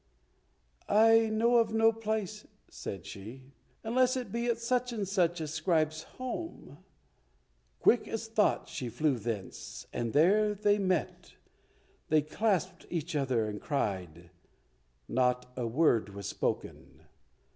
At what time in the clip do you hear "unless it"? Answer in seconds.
3.83-4.31